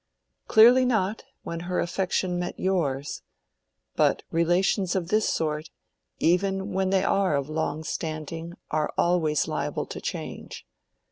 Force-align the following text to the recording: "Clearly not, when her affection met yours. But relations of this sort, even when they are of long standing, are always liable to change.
"Clearly 0.47 0.83
not, 0.83 1.25
when 1.43 1.59
her 1.59 1.79
affection 1.79 2.39
met 2.39 2.59
yours. 2.59 3.21
But 3.95 4.23
relations 4.31 4.95
of 4.95 5.09
this 5.09 5.29
sort, 5.29 5.69
even 6.17 6.73
when 6.73 6.89
they 6.89 7.03
are 7.03 7.35
of 7.35 7.49
long 7.49 7.83
standing, 7.83 8.53
are 8.71 8.91
always 8.97 9.47
liable 9.47 9.85
to 9.85 10.01
change. 10.01 10.65